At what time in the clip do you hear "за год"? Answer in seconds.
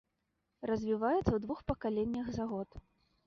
2.39-2.69